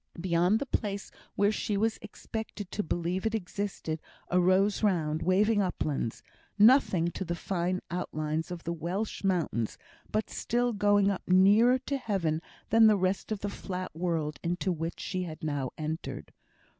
Beyond 0.19 0.57
the 0.57 0.65
place 0.65 1.11
where 1.35 1.51
she 1.51 1.77
was 1.77 1.99
expected 2.01 2.71
to 2.71 2.81
believe 2.81 3.27
it 3.27 3.35
existed, 3.35 3.99
arose 4.31 4.81
round, 4.81 5.21
waving 5.21 5.61
uplands; 5.61 6.23
nothing 6.57 7.09
to 7.09 7.23
the 7.23 7.35
fine 7.35 7.81
outlines 7.91 8.49
of 8.49 8.63
the 8.63 8.73
Welsh 8.73 9.23
mountains, 9.23 9.77
but 10.11 10.27
still 10.27 10.73
going 10.73 11.11
up 11.11 11.21
nearer 11.27 11.77
to 11.77 11.97
heaven 11.97 12.41
than 12.71 12.87
the 12.87 12.97
rest 12.97 13.31
of 13.31 13.41
the 13.41 13.47
flat 13.47 13.95
world 13.95 14.39
into 14.41 14.71
which 14.71 14.99
she 14.99 15.21
had 15.21 15.43
now 15.43 15.69
entered. 15.77 16.33